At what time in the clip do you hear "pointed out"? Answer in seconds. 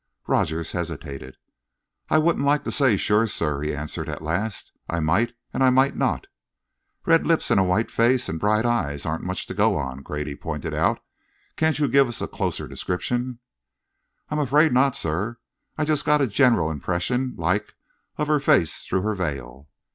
10.35-11.01